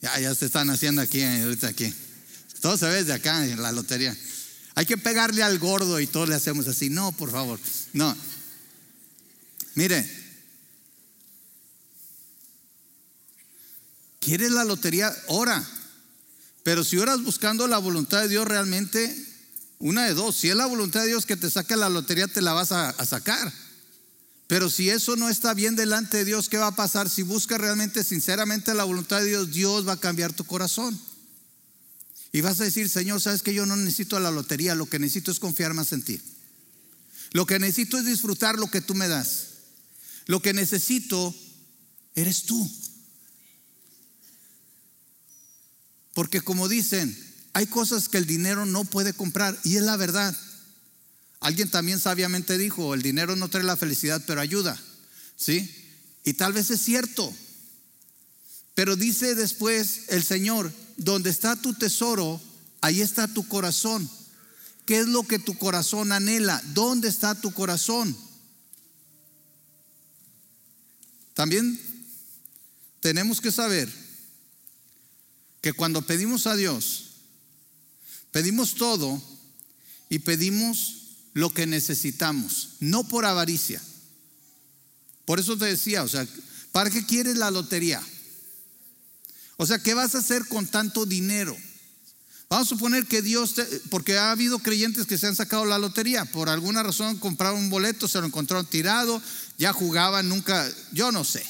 [0.00, 1.92] Ya, ya se están haciendo aquí, ahorita aquí.
[2.60, 4.16] Todo se ve de acá en la lotería.
[4.74, 6.90] Hay que pegarle al gordo y todos le hacemos así.
[6.90, 7.60] No, por favor.
[7.92, 8.16] No.
[9.74, 10.08] Mire,
[14.20, 15.14] ¿quieres la lotería?
[15.28, 15.64] Ora.
[16.62, 19.14] Pero si oras buscando la voluntad de Dios realmente,
[19.78, 20.36] una de dos.
[20.36, 22.90] Si es la voluntad de Dios que te saque la lotería, te la vas a,
[22.90, 23.52] a sacar.
[24.46, 27.10] Pero si eso no está bien delante de Dios, ¿qué va a pasar?
[27.10, 30.98] Si buscas realmente, sinceramente la voluntad de Dios, Dios va a cambiar tu corazón.
[32.32, 35.30] Y vas a decir, Señor, sabes que yo no necesito la lotería, lo que necesito
[35.30, 36.20] es confiar más en ti.
[37.32, 39.53] Lo que necesito es disfrutar lo que tú me das.
[40.26, 41.34] Lo que necesito
[42.14, 42.70] eres tú.
[46.14, 47.16] Porque como dicen,
[47.52, 50.36] hay cosas que el dinero no puede comprar y es la verdad.
[51.40, 54.80] Alguien también sabiamente dijo, el dinero no trae la felicidad, pero ayuda.
[55.36, 55.70] ¿Sí?
[56.24, 57.32] Y tal vez es cierto.
[58.74, 62.40] Pero dice después el Señor, donde está tu tesoro,
[62.80, 64.08] ahí está tu corazón.
[64.86, 66.62] ¿Qué es lo que tu corazón anhela?
[66.74, 68.16] ¿Dónde está tu corazón?
[71.34, 71.78] También
[73.00, 73.92] tenemos que saber
[75.60, 77.10] que cuando pedimos a Dios,
[78.30, 79.22] pedimos todo
[80.08, 81.02] y pedimos
[81.34, 83.82] lo que necesitamos, no por avaricia.
[85.24, 86.26] Por eso te decía, o sea,
[86.70, 88.02] ¿para qué quieres la lotería?
[89.56, 91.56] O sea, ¿qué vas a hacer con tanto dinero?
[92.54, 93.56] Vamos a suponer que Dios,
[93.90, 97.68] porque ha habido creyentes que se han sacado la lotería, por alguna razón compraron un
[97.68, 99.20] boleto, se lo encontraron tirado,
[99.58, 101.44] ya jugaban, nunca, yo no sé.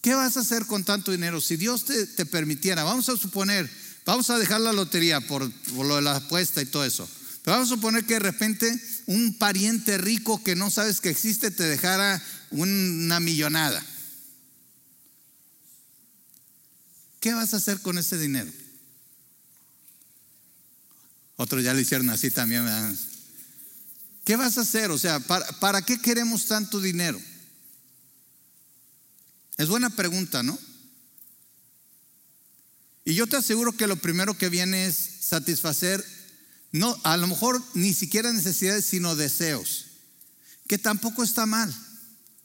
[0.00, 1.42] ¿Qué vas a hacer con tanto dinero?
[1.42, 3.70] Si Dios te, permitiera, vamos a suponer,
[4.06, 7.06] vamos a dejar la lotería por, lo de la apuesta y todo eso.
[7.44, 11.50] Pero vamos a suponer que de repente un pariente rico que no sabes que existe
[11.50, 13.84] te dejara una millonada.
[17.20, 18.50] ¿Qué vas a hacer con ese dinero?
[21.42, 22.64] Otros ya le hicieron así también.
[24.24, 24.92] ¿Qué vas a hacer?
[24.92, 27.20] O sea, ¿para, ¿para qué queremos tanto dinero?
[29.56, 30.56] Es buena pregunta, ¿no?
[33.04, 36.04] Y yo te aseguro que lo primero que viene es satisfacer,
[36.70, 39.86] no, a lo mejor ni siquiera necesidades, sino deseos,
[40.68, 41.74] que tampoco está mal.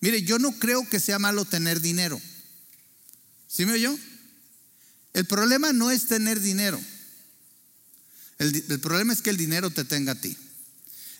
[0.02, 2.20] Mire, yo no creo que sea malo tener dinero.
[3.48, 3.96] ¿Sí me oyó?
[5.14, 6.82] El problema no es tener dinero.
[8.39, 10.38] El, problema es que el dinero te tenga a ti.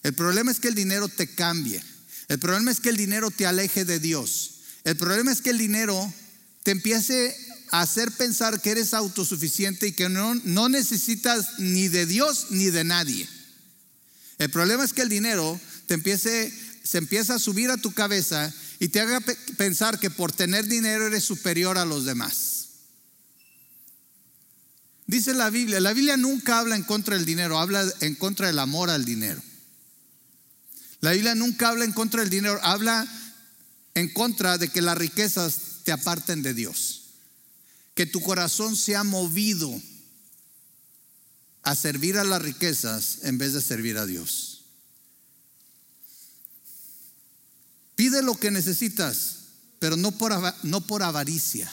[0.04, 1.82] El problema es que el dinero te cambie.
[2.28, 4.52] El problema es que el dinero te aleje de Dios.
[4.84, 6.14] El problema es que el dinero
[6.64, 7.36] te empiece
[7.72, 12.66] a hacer pensar que eres autosuficiente y que no, no necesitas ni de Dios ni
[12.66, 13.28] de nadie.
[14.38, 16.54] El problema es que el dinero te empiece,
[16.84, 19.20] se empieza a subir a tu cabeza y te haga
[19.58, 22.57] pensar que por tener dinero eres superior a los demás.
[25.08, 28.60] Dice la Biblia, la Biblia nunca habla en contra del dinero, habla en contra del
[28.60, 29.42] amor al dinero.
[31.00, 33.08] La Biblia nunca habla en contra del dinero, habla
[33.94, 37.04] en contra de que las riquezas te aparten de Dios.
[37.96, 39.82] Que tu corazón sea movido
[41.64, 44.66] a servir a las riquezas en vez de servir a Dios.
[47.96, 49.38] Pide lo que necesitas,
[49.80, 51.72] pero no por, no por avaricia.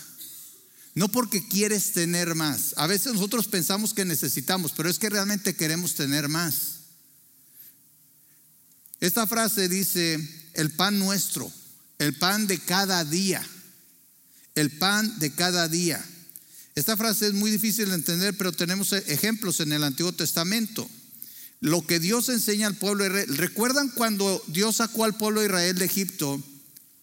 [0.94, 2.74] No porque quieres tener más.
[2.76, 6.74] A veces nosotros pensamos que necesitamos, pero es que realmente queremos tener más.
[9.00, 10.18] Esta frase dice,
[10.54, 11.52] el pan nuestro,
[11.98, 13.44] el pan de cada día,
[14.54, 16.04] el pan de cada día.
[16.76, 20.88] Esta frase es muy difícil de entender, pero tenemos ejemplos en el Antiguo Testamento.
[21.60, 23.38] lo que Dios enseña al pueblo de Israel.
[23.38, 26.42] ¿Recuerdan cuando Dios sacó al pueblo de Israel de Egipto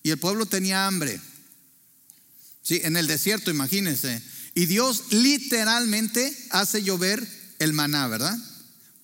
[0.03, 1.19] y el pueblo tenía hambre?
[2.61, 4.21] Sí, en el desierto, imagínense.
[4.53, 7.25] Y Dios literalmente hace llover
[7.59, 8.37] el maná, ¿verdad?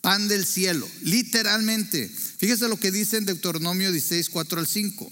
[0.01, 2.09] Pan del cielo, literalmente.
[2.37, 5.11] Fíjese lo que dice en Deuteronomio 16, 4 al 5.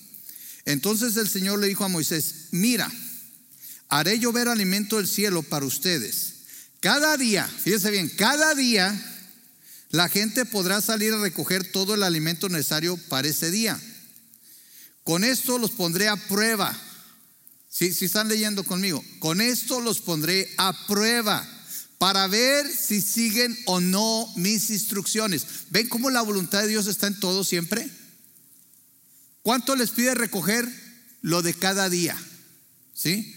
[0.65, 2.91] Entonces el Señor le dijo a Moisés, mira,
[3.89, 6.33] haré llover alimento del cielo para ustedes.
[6.79, 8.93] Cada día, fíjese bien, cada día
[9.89, 13.79] la gente podrá salir a recoger todo el alimento necesario para ese día.
[15.03, 16.77] Con esto los pondré a prueba.
[17.77, 21.45] Si ¿Sí, están leyendo conmigo, con esto los pondré a prueba
[21.97, 25.45] para ver si siguen o no mis instrucciones.
[25.71, 27.89] ¿Ven cómo la voluntad de Dios está en todo siempre?
[29.41, 30.65] ¿Cuánto les pide recoger?
[31.21, 32.17] Lo de cada día.
[32.93, 33.35] ¿Sí?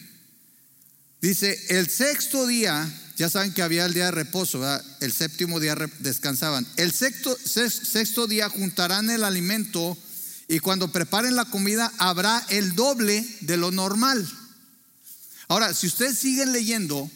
[1.21, 4.63] Dice, el sexto día, ya saben que había el día de reposo,
[5.01, 6.65] el séptimo día descansaban.
[6.77, 9.99] El sexto, sexto día juntarán el alimento
[10.49, 14.27] y cuando preparen la comida habrá el doble de lo normal.
[15.47, 17.11] Ahora, si ustedes siguen leyendo,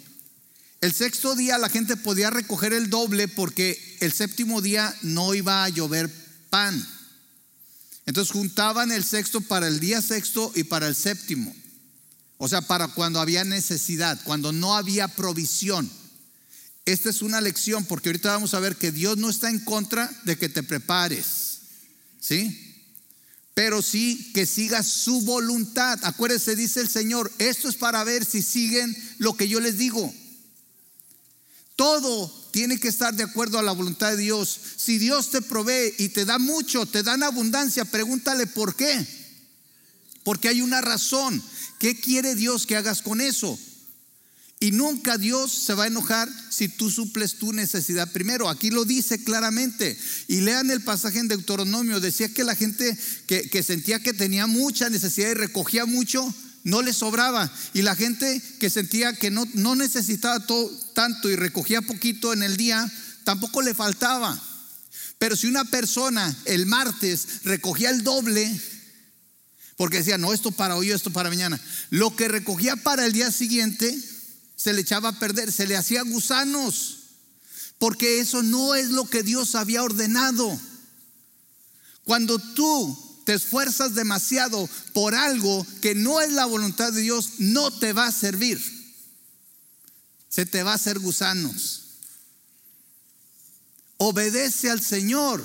[0.82, 5.64] el sexto día la gente podía recoger el doble porque el séptimo día no iba
[5.64, 6.10] a llover
[6.50, 6.86] pan.
[8.04, 11.54] Entonces juntaban el sexto para el día sexto y para el séptimo.
[12.36, 15.90] O sea, para cuando había necesidad, cuando no había provisión.
[16.84, 20.10] Esta es una lección porque ahorita vamos a ver que Dios no está en contra
[20.24, 21.60] de que te prepares.
[22.20, 22.71] ¿Sí?
[23.54, 25.98] Pero sí que sigas su voluntad.
[26.04, 30.12] Acuérdense, dice el Señor, esto es para ver si siguen lo que yo les digo.
[31.76, 34.58] Todo tiene que estar de acuerdo a la voluntad de Dios.
[34.76, 39.06] Si Dios te provee y te da mucho, te da en abundancia, pregúntale por qué.
[40.24, 41.42] Porque hay una razón.
[41.78, 43.58] ¿Qué quiere Dios que hagas con eso?
[44.62, 48.48] Y nunca Dios se va a enojar si tú suples tu necesidad primero.
[48.48, 49.98] Aquí lo dice claramente.
[50.28, 51.98] Y lean el pasaje en Deuteronomio.
[51.98, 52.96] Decía que la gente
[53.26, 57.52] que, sentía que tenía mucha necesidad y recogía mucho, no le sobraba.
[57.74, 62.44] Y la gente que sentía que no, no necesitaba todo, tanto y recogía poquito en
[62.44, 62.88] el día,
[63.24, 64.40] tampoco le faltaba.
[65.18, 68.48] Pero si una persona el martes recogía el doble,
[69.74, 73.32] porque decía, no, esto para hoy, esto para mañana, lo que recogía para el día
[73.32, 73.98] siguiente
[74.62, 76.98] se le echaba a perder, se le hacía gusanos,
[77.78, 80.60] porque eso no es lo que Dios había ordenado.
[82.04, 87.76] Cuando tú te esfuerzas demasiado por algo que no es la voluntad de Dios, no
[87.76, 88.60] te va a servir.
[90.28, 91.82] Se te va a hacer gusanos.
[93.96, 95.44] Obedece al Señor.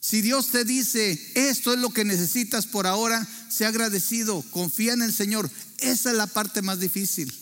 [0.00, 5.02] Si Dios te dice, esto es lo que necesitas por ahora, sea agradecido, confía en
[5.02, 5.50] el Señor.
[5.78, 7.32] Esa es la parte más difícil.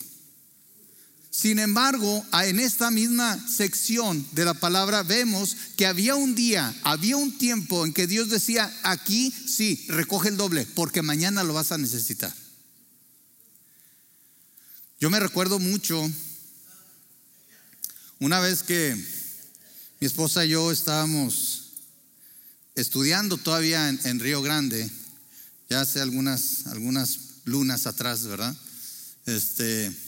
[1.36, 7.18] Sin embargo, en esta misma sección de la palabra vemos que había un día, había
[7.18, 11.72] un tiempo en que Dios decía, aquí sí, recoge el doble, porque mañana lo vas
[11.72, 12.34] a necesitar.
[14.98, 16.10] Yo me recuerdo mucho
[18.18, 18.96] una vez que
[20.00, 21.72] mi esposa y yo estábamos
[22.76, 24.90] estudiando todavía en, Río Grande,
[25.68, 28.56] ya hace algunas, algunas lunas atrás, ¿verdad?
[29.26, 30.05] Este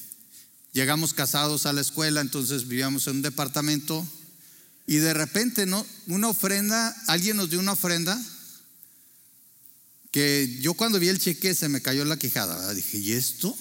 [0.73, 4.07] Llegamos casados a la escuela, entonces vivíamos en un departamento
[4.87, 5.85] y de repente, ¿no?
[6.07, 8.19] Una ofrenda, alguien nos dio una ofrenda
[10.11, 12.73] que yo cuando vi el cheque se me cayó la quijada.
[12.73, 13.57] Dije, ¿y esto?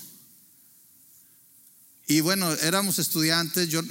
[2.07, 3.81] Y bueno, éramos estudiantes, yo,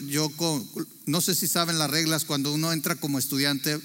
[1.04, 3.78] no sé si saben las reglas, cuando uno entra como estudiante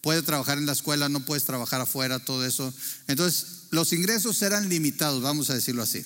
[0.00, 2.74] puede trabajar en la escuela, no puedes trabajar afuera, todo eso.
[3.06, 6.04] Entonces, los ingresos eran limitados, vamos a decirlo así.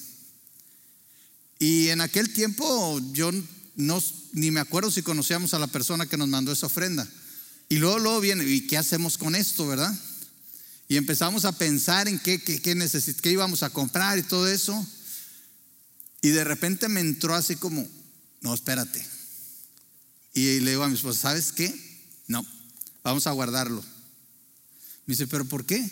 [1.60, 3.30] Y en aquel tiempo yo
[3.76, 7.06] no, ni me acuerdo si conocíamos a la persona que nos mandó esa ofrenda.
[7.68, 9.94] Y luego, luego viene, ¿y qué hacemos con esto, verdad?
[10.88, 14.86] Y empezamos a pensar en qué, qué, qué, íbamos a comprar y todo eso.
[16.22, 17.86] Y de repente me entró así como,
[18.40, 19.06] no, espérate.
[20.32, 21.72] Y le digo a mi esposa, ¿sabes qué?
[22.26, 22.44] No,
[23.04, 23.82] vamos a guardarlo.
[25.04, 25.86] Me dice, ¿pero por qué?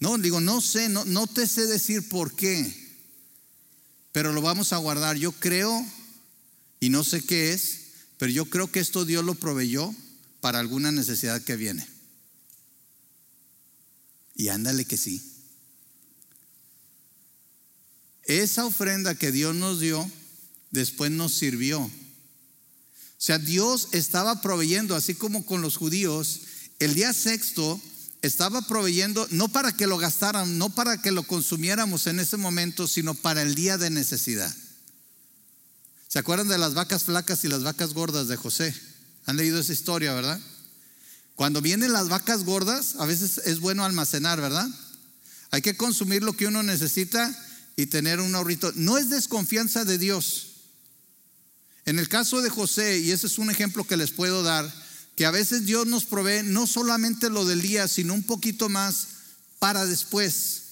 [0.00, 2.85] No, digo, no sé, no, no te sé decir por qué
[4.16, 5.18] pero lo vamos a guardar.
[5.18, 5.86] Yo creo,
[6.80, 7.80] y no sé qué es,
[8.16, 9.94] pero yo creo que esto Dios lo proveyó
[10.40, 11.86] para alguna necesidad que viene.
[14.34, 15.20] Y ándale que sí.
[18.22, 20.10] Esa ofrenda que Dios nos dio,
[20.70, 21.80] después nos sirvió.
[21.82, 21.90] O
[23.18, 26.40] sea, Dios estaba proveyendo, así como con los judíos,
[26.78, 27.78] el día sexto
[28.22, 32.88] estaba proveyendo no para que lo gastaran, no para que lo consumiéramos en ese momento,
[32.88, 34.54] sino para el día de necesidad.
[36.08, 38.74] ¿Se acuerdan de las vacas flacas y las vacas gordas de José?
[39.26, 40.40] Han leído esa historia, ¿verdad?
[41.34, 44.68] Cuando vienen las vacas gordas, a veces es bueno almacenar, ¿verdad?
[45.50, 47.36] Hay que consumir lo que uno necesita
[47.76, 48.72] y tener un ahorrito.
[48.74, 50.54] No es desconfianza de Dios.
[51.84, 54.72] En el caso de José, y ese es un ejemplo que les puedo dar,
[55.16, 59.08] que a veces Dios nos provee no solamente lo del día, sino un poquito más
[59.58, 60.62] para después.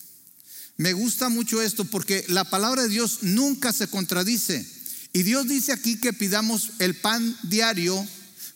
[0.77, 4.67] Me gusta mucho esto porque la palabra de Dios nunca se contradice.
[5.15, 8.07] Y Dios dice aquí que pidamos el pan diario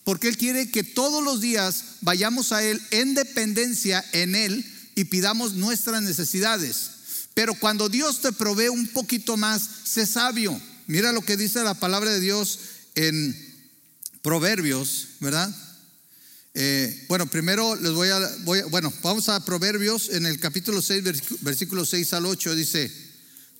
[0.03, 4.65] porque Él quiere que todos los días vayamos a Él en dependencia en Él
[4.95, 6.91] y pidamos nuestras necesidades.
[7.33, 10.59] Pero cuando Dios te provee un poquito más, sé sabio.
[10.87, 12.59] Mira lo que dice la palabra de Dios
[12.95, 13.35] en
[14.21, 15.55] Proverbios, ¿verdad?
[16.53, 18.19] Eh, bueno, primero les voy a,
[18.69, 21.03] bueno, vamos a Proverbios en el capítulo 6,
[21.41, 22.91] versículo 6 al 8, dice,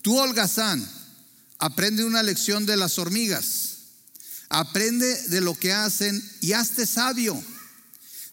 [0.02, 0.88] tú holgazán,
[1.60, 3.76] Aprende una lección de las hormigas.
[4.48, 7.42] Aprende de lo que hacen y hazte sabio.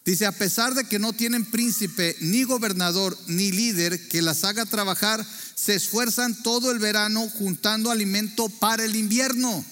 [0.04, 4.64] Dice, a pesar de que no tienen príncipe, ni gobernador, ni líder que las haga
[4.64, 5.26] trabajar,
[5.56, 9.64] se esfuerzan todo el verano juntando alimento para el invierno.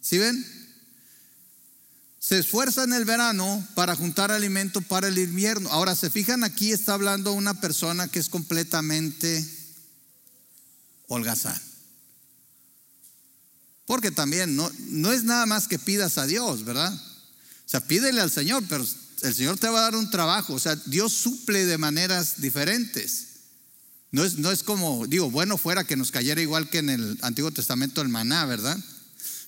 [0.00, 0.44] ¿Sí ven?
[2.26, 5.68] Se esfuerzan el verano para juntar alimento para el invierno.
[5.68, 9.46] Ahora, se fijan aquí, está hablando una persona que es completamente
[11.06, 11.60] holgazán.
[13.84, 16.94] Porque también no, no es nada más que pidas a Dios, ¿verdad?
[16.94, 18.86] O sea, pídele al Señor, pero
[19.20, 20.54] el Señor te va a dar un trabajo.
[20.54, 23.26] O sea, Dios suple de maneras diferentes.
[24.12, 27.18] No es, no es como, digo, bueno fuera que nos cayera igual que en el
[27.20, 28.82] Antiguo Testamento el maná, ¿verdad?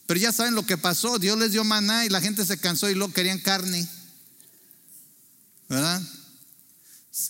[0.07, 1.19] Pero ya saben lo que pasó.
[1.19, 3.89] Dios les dio maná y la gente se cansó y luego querían carne.
[5.69, 6.01] ¿Verdad?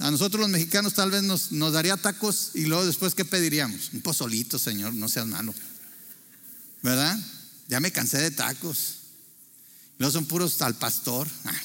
[0.01, 3.93] A nosotros los mexicanos tal vez nos, nos daría tacos y luego después, ¿qué pediríamos?
[3.93, 5.55] Un pozolito, Señor, no seas malo.
[6.87, 7.19] ¿verdad?
[7.67, 8.99] Ya me cansé de tacos.
[9.99, 11.29] No son puros al pastor.
[11.45, 11.63] Ah,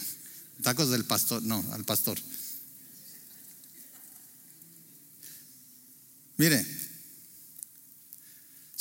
[0.63, 2.17] tacos del pastor, no, al pastor.
[6.37, 6.65] Mire,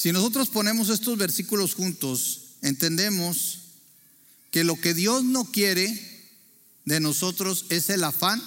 [0.01, 3.59] si nosotros ponemos estos versículos juntos, entendemos
[4.51, 6.32] que lo que Dios no quiere
[6.86, 8.42] de nosotros es el afán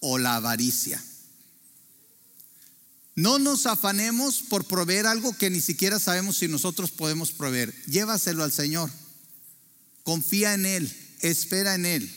[0.00, 1.04] o la avaricia.
[3.14, 7.74] No nos afanemos por proveer algo que ni siquiera sabemos si nosotros podemos proveer.
[7.84, 8.90] Llévaselo al Señor.
[10.04, 10.96] Confía en Él.
[11.20, 12.10] Espera en Él.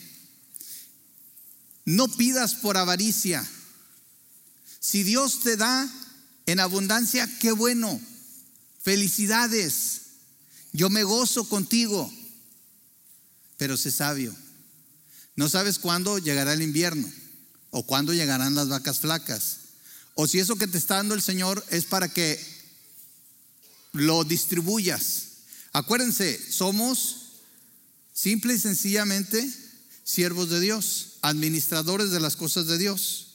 [1.83, 3.45] No pidas por avaricia.
[4.79, 5.93] Si Dios te da
[6.45, 7.99] en abundancia, qué bueno.
[8.83, 10.01] Felicidades.
[10.73, 12.11] Yo me gozo contigo.
[13.57, 14.35] Pero sé sabio.
[15.35, 17.11] No sabes cuándo llegará el invierno
[17.69, 19.61] o cuándo llegarán las vacas flacas
[20.15, 22.39] o si eso que te está dando el Señor es para que
[23.93, 25.23] lo distribuyas.
[25.73, 27.39] Acuérdense, somos
[28.13, 29.49] simple y sencillamente
[30.03, 33.27] siervos de Dios, administradores de las cosas de Dios.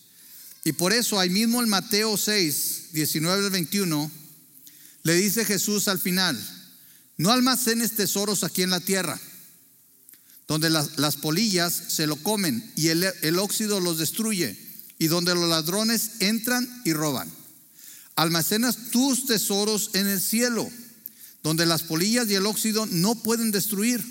[0.64, 4.10] Y por eso ahí mismo en Mateo 6, 19 al 21,
[5.06, 6.36] le dice Jesús al final,
[7.16, 9.20] no almacenes tesoros aquí en la tierra,
[10.48, 14.58] donde las, las polillas se lo comen y el, el óxido los destruye
[14.98, 17.30] y donde los ladrones entran y roban.
[18.16, 20.68] Almacenas tus tesoros en el cielo,
[21.44, 24.04] donde las polillas y el óxido no pueden destruir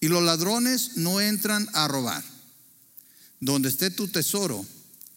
[0.00, 2.24] y los ladrones no entran a robar.
[3.38, 4.64] Donde esté tu tesoro,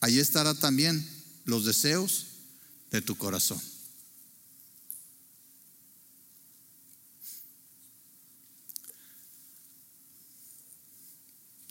[0.01, 1.07] ahí estará también
[1.45, 2.25] los deseos
[2.91, 3.61] de tu corazón.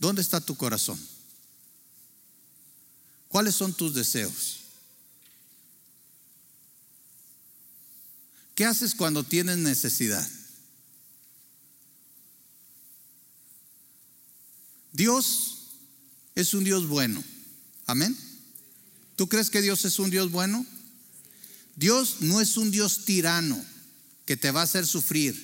[0.04, 1.00] ¿Dónde está tu corazón?
[3.28, 4.58] ¿Cuáles son tus deseos?
[8.54, 10.28] ¿Qué haces cuando tienes necesidad?
[14.92, 15.70] Dios
[16.34, 17.24] es un Dios bueno.
[17.86, 18.14] Amén.
[19.16, 20.66] ¿Tú crees que Dios es un Dios bueno?
[21.76, 23.64] Dios no es un Dios tirano
[24.26, 25.34] que te va a hacer sufrir,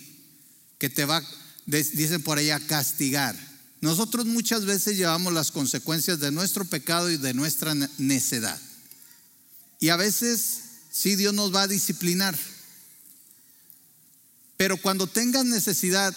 [0.78, 1.26] que te va,
[1.64, 3.49] dicen por ahí, a castigar.
[3.80, 8.60] Nosotros muchas veces llevamos las consecuencias de nuestro pecado y de nuestra necedad.
[9.78, 10.60] Y a veces
[10.90, 12.38] sí Dios nos va a disciplinar.
[14.58, 16.14] Pero cuando tengas necesidad,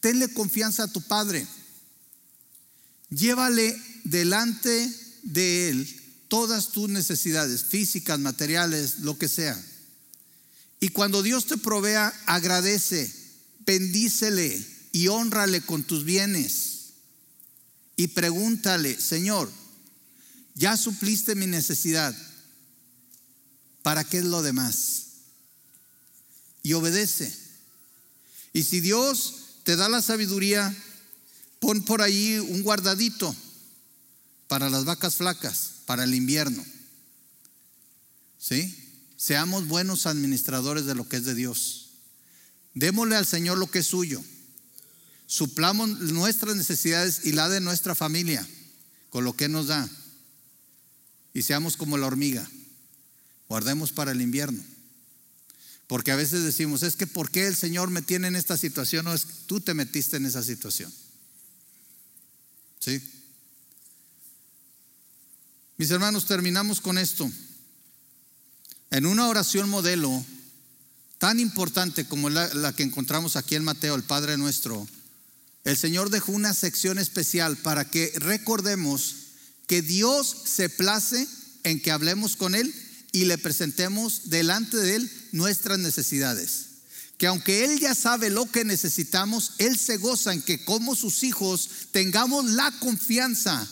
[0.00, 1.46] tenle confianza a tu Padre.
[3.10, 9.56] Llévale delante de Él todas tus necesidades, físicas, materiales, lo que sea.
[10.80, 13.14] Y cuando Dios te provea, agradece,
[13.64, 16.92] bendícele y honrale con tus bienes.
[17.96, 19.50] Y pregúntale, Señor,
[20.54, 22.16] ya supliste mi necesidad,
[23.82, 25.06] ¿para qué es lo demás?
[26.62, 27.36] Y obedece.
[28.52, 29.34] Y si Dios
[29.64, 30.72] te da la sabiduría,
[31.58, 33.34] pon por ahí un guardadito
[34.46, 36.64] para las vacas flacas, para el invierno.
[38.38, 38.92] ¿Sí?
[39.16, 41.90] Seamos buenos administradores de lo que es de Dios.
[42.74, 44.22] Démosle al Señor lo que es suyo.
[45.26, 48.46] Suplamos nuestras necesidades y la de nuestra familia
[49.10, 49.88] con lo que nos da.
[51.32, 52.48] Y seamos como la hormiga.
[53.48, 54.62] Guardemos para el invierno.
[55.86, 59.04] Porque a veces decimos, es que ¿por qué el Señor me tiene en esta situación?
[59.04, 60.92] No es que tú te metiste en esa situación.
[62.80, 63.00] ¿Sí?
[65.76, 67.30] Mis hermanos, terminamos con esto.
[68.90, 70.24] En una oración modelo
[71.18, 74.86] tan importante como la, la, que encontramos aquí en Mateo, el Padre nuestro,
[75.64, 79.16] el Señor dejó una sección especial para que recordemos
[79.66, 81.26] que Dios se place
[81.64, 82.74] en que hablemos con Él
[83.12, 86.66] y le presentemos delante de Él nuestras necesidades.
[87.16, 91.22] Que aunque Él ya sabe lo que necesitamos, Él se goza en que como sus
[91.22, 93.66] hijos tengamos la confianza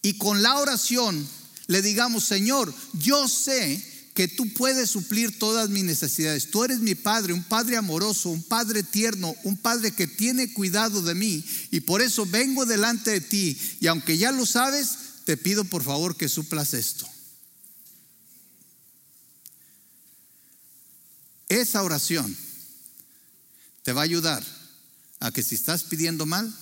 [0.00, 1.28] y con la oración
[1.68, 6.50] le digamos, Señor, yo sé que tú puedes suplir todas mis necesidades.
[6.50, 11.00] Tú eres mi Padre, un Padre amoroso, un Padre tierno, un Padre que tiene cuidado
[11.02, 11.44] de mí.
[11.70, 13.58] Y por eso vengo delante de ti.
[13.80, 14.90] Y aunque ya lo sabes,
[15.24, 17.08] te pido por favor que suplas esto.
[21.48, 22.36] Esa oración
[23.82, 24.44] te va a ayudar
[25.20, 26.52] a que si estás pidiendo mal,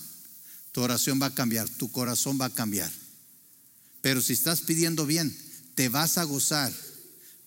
[0.72, 2.92] tu oración va a cambiar, tu corazón va a cambiar.
[4.02, 5.36] Pero si estás pidiendo bien,
[5.74, 6.72] te vas a gozar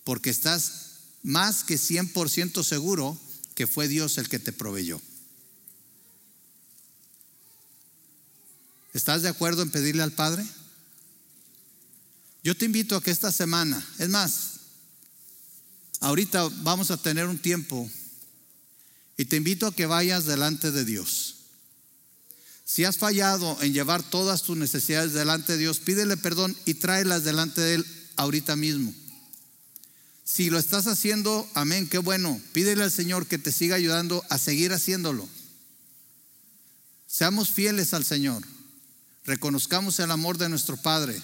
[0.03, 3.17] porque estás más que 100% seguro
[3.55, 5.01] que fue Dios el que te proveyó.
[8.93, 10.45] ¿Estás de acuerdo en pedirle al Padre?
[12.43, 14.53] Yo te invito a que esta semana, es más,
[16.03, 17.89] Ahorita vamos a tener un tiempo
[19.15, 21.35] y te invito a que vayas delante de Dios.
[22.65, 27.23] Si has fallado en llevar todas tus necesidades delante de Dios, pídele perdón y tráelas
[27.23, 27.85] delante de Él
[28.17, 28.93] ahorita mismo.
[30.33, 32.41] Si lo estás haciendo, amén, qué bueno.
[32.53, 35.29] Pídele al Señor que te siga ayudando a seguir haciéndolo.
[37.05, 38.41] Seamos fieles al Señor.
[39.25, 41.21] Reconozcamos el amor de nuestro Padre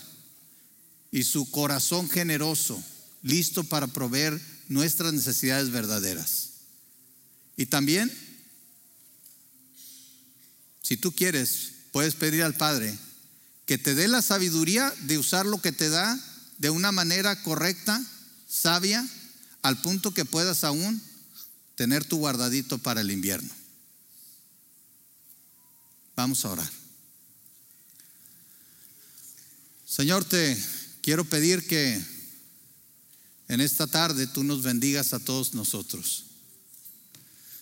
[1.09, 2.79] y su corazón generoso,
[3.23, 6.49] listo para proveer nuestras necesidades verdaderas.
[7.57, 8.15] Y también,
[10.83, 12.95] si tú quieres, puedes pedir al Padre
[13.65, 16.15] que te dé la sabiduría de usar lo que te da
[16.59, 17.99] de una manera correcta,
[18.49, 19.07] sabia,
[19.61, 21.01] al punto que puedas aún
[21.75, 23.49] tener tu guardadito para el invierno.
[26.15, 26.69] Vamos a orar.
[29.85, 30.61] Señor, te
[31.01, 32.03] quiero pedir que
[33.47, 36.25] en esta tarde tú nos bendigas a todos nosotros.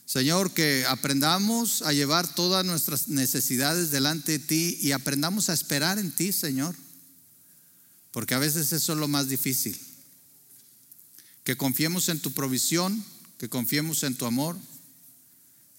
[0.06, 6.00] Señor, que aprendamos a llevar todas nuestras necesidades delante de ti y aprendamos a esperar
[6.00, 6.76] en ti, Señor.
[8.12, 9.78] Porque a veces eso es lo más difícil.
[11.48, 13.06] Que confiemos en tu provisión,
[13.38, 14.58] que confiemos en tu amor.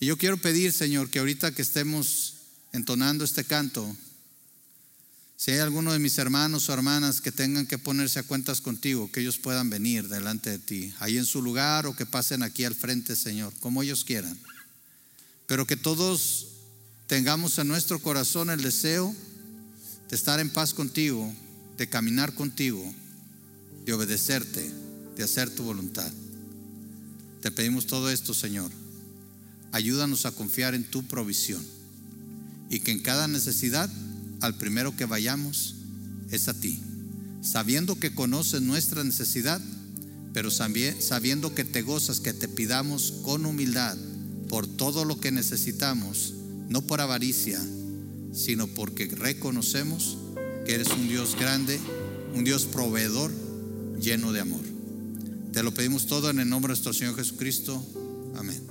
[0.00, 2.36] Y yo quiero pedir, Señor, que ahorita que estemos
[2.72, 3.94] entonando este canto,
[5.36, 9.12] si hay alguno de mis hermanos o hermanas que tengan que ponerse a cuentas contigo,
[9.12, 12.64] que ellos puedan venir delante de ti, ahí en su lugar o que pasen aquí
[12.64, 14.38] al frente, Señor, como ellos quieran.
[15.46, 16.46] Pero que todos
[17.08, 19.14] tengamos en nuestro corazón el deseo
[20.08, 21.30] de estar en paz contigo,
[21.76, 22.82] de caminar contigo,
[23.84, 24.88] de obedecerte,
[25.18, 26.10] de hacer tu voluntad.
[27.42, 28.70] Te pedimos todo esto, Señor.
[29.72, 31.62] Ayúdanos a confiar en tu provisión
[32.70, 33.90] y que en cada necesidad
[34.40, 35.74] al primero que vayamos
[36.30, 36.80] es a ti,
[37.42, 39.60] sabiendo que conoces nuestra necesidad,
[40.32, 43.96] pero sabiendo que te gozas, que te pidamos con humildad
[44.48, 46.34] por todo lo que necesitamos,
[46.68, 47.60] no por avaricia,
[48.32, 50.16] sino porque reconocemos
[50.64, 51.80] que eres un Dios grande,
[52.34, 53.32] un Dios proveedor
[54.00, 54.78] lleno de amor.
[55.59, 57.84] Te lo pedimos todo en el nombre de nuestro Señor Jesucristo.
[58.36, 58.67] Amén.